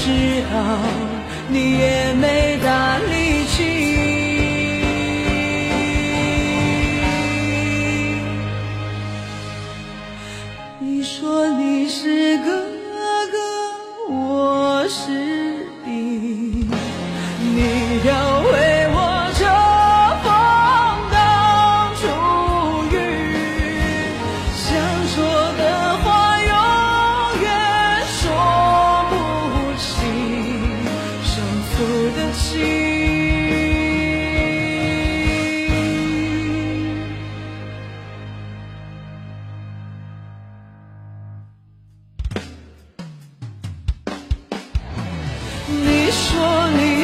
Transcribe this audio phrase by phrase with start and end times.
[0.00, 0.04] 知
[0.52, 0.78] 道
[1.48, 3.56] 你也没大力气。
[10.78, 12.64] 你说你是哥
[13.32, 13.36] 哥，
[14.14, 15.47] 我是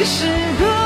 [0.05, 0.84] 是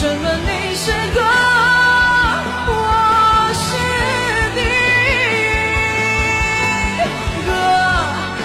[0.00, 1.20] 什么你是哥，
[2.68, 2.72] 我
[3.52, 3.66] 是
[4.54, 4.60] 弟？
[7.44, 7.50] 哥，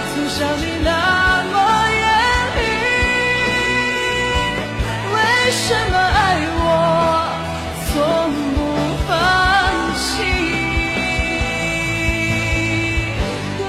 [0.10, 0.90] 从小你那
[1.52, 1.56] 么
[1.92, 2.04] 严
[2.58, 2.60] 厉，
[5.14, 5.16] 为
[5.52, 6.18] 什么爱
[6.58, 6.66] 我
[7.86, 7.94] 从
[8.56, 8.58] 不
[9.08, 9.12] 放
[9.94, 10.02] 弃？
[13.60, 13.62] 哥。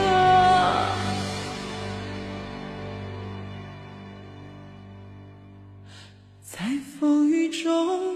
[6.43, 6.57] 在
[6.99, 7.34] 风雨
[7.65, 8.15] 中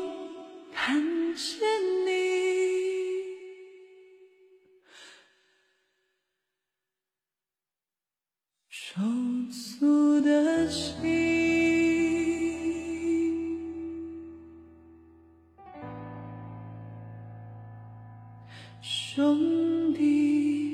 [0.75, 0.95] 看
[1.35, 1.59] 见
[2.05, 2.11] 你，
[8.69, 9.01] 手
[9.79, 11.01] 足的情，
[18.83, 20.68] 兄弟。